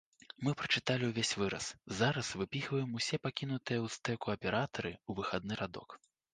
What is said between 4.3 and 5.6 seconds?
аператары ў выхадны